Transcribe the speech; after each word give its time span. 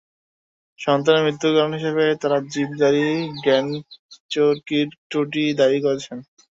সন্তানের 0.79 1.25
মৃত্যুর 1.25 1.55
কারণ 1.55 1.73
হিসেবে 1.77 2.03
তাঁরা 2.21 2.37
জিপ 2.51 2.69
গাড়ি 2.81 3.05
গ্র্যান্ড 3.37 3.71
চেরোকির 4.31 4.87
ত্রুটিকেই 5.09 5.57
দায়ী 5.59 5.77
করেছেন। 5.85 6.17